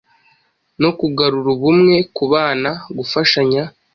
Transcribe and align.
no 0.81 0.89
kugarura 0.99 1.47
ubumwe: 1.55 1.95
Kubana- 2.15 2.71
Gufashanya 2.97 3.63